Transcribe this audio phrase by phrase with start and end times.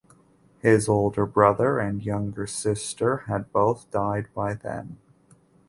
[0.61, 4.97] His older brother and younger sister had both died by then.